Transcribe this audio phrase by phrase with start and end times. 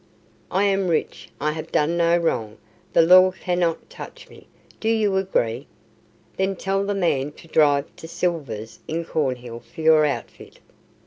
[0.49, 1.29] I am rich.
[1.39, 2.57] I have done no wrong.
[2.91, 4.47] The law cannot touch me
[4.79, 5.67] Do you agree?
[6.37, 10.57] Then tell the man to drive to Silver's in Cornhill for your outfit."